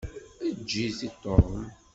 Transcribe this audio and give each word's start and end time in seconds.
Eǧǧ-it 0.47 0.99
i 1.07 1.09
Tom. 1.21 1.51